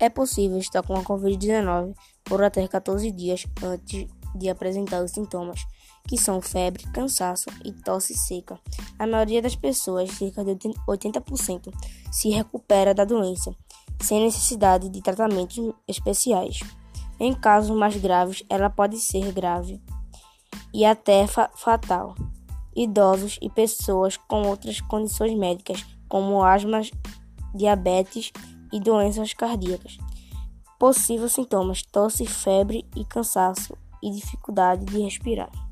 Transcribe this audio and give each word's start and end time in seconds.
É 0.00 0.08
possível 0.08 0.58
estar 0.58 0.82
com 0.82 0.94
a 0.94 1.02
Covid-19 1.02 1.94
por 2.24 2.42
até 2.42 2.66
14 2.68 3.10
dias 3.10 3.46
antes 3.62 4.06
de 4.34 4.48
apresentar 4.48 5.02
os 5.02 5.10
sintomas, 5.10 5.66
que 6.06 6.16
são 6.16 6.40
febre, 6.40 6.84
cansaço 6.92 7.50
e 7.64 7.72
tosse 7.72 8.14
seca. 8.14 8.58
A 8.98 9.06
maioria 9.06 9.42
das 9.42 9.56
pessoas, 9.56 10.10
cerca 10.12 10.44
de 10.44 10.54
80%, 10.86 11.72
se 12.12 12.30
recupera 12.30 12.94
da 12.94 13.04
doença, 13.04 13.54
sem 14.00 14.22
necessidade 14.22 14.88
de 14.88 15.02
tratamentos 15.02 15.58
especiais. 15.86 16.60
Em 17.18 17.34
casos 17.34 17.76
mais 17.76 17.96
graves, 17.96 18.44
ela 18.48 18.70
pode 18.70 18.98
ser 18.98 19.32
grave 19.32 19.82
e 20.72 20.84
até 20.84 21.26
fa 21.26 21.50
fatal. 21.56 22.14
Idosos 22.76 23.38
e 23.42 23.50
pessoas 23.50 24.16
com 24.16 24.42
outras 24.42 24.80
condições 24.80 25.36
médicas, 25.36 25.84
como 26.08 26.44
asma, 26.44 26.82
diabetes 27.52 28.30
e 28.72 28.80
doenças 28.80 29.32
cardíacas. 29.32 29.98
Possíveis 30.78 31.32
sintomas: 31.32 31.82
tosse, 31.82 32.26
febre 32.26 32.86
e 32.96 33.04
cansaço 33.04 33.76
e 34.02 34.10
dificuldade 34.10 34.84
de 34.84 35.00
respirar. 35.02 35.67